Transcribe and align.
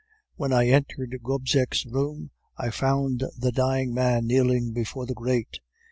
"When 0.35 0.51
I 0.51 0.65
entered 0.67 1.19
Gobseck's 1.21 1.85
room, 1.85 2.31
I 2.57 2.71
found 2.71 3.23
the 3.37 3.51
dying 3.51 3.93
man 3.93 4.25
kneeling 4.25 4.71
before 4.73 5.05
the 5.05 5.13
grate. 5.13 5.59